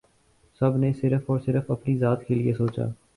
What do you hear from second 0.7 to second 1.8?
نے صرف اور صرف